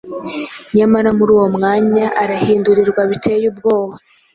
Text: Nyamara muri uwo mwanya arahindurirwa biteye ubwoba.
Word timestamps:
Nyamara 0.75 1.09
muri 1.17 1.31
uwo 1.35 1.47
mwanya 1.55 2.05
arahindurirwa 2.21 3.01
biteye 3.09 3.45
ubwoba. 3.51 3.95